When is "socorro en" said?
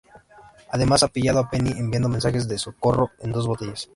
2.57-3.31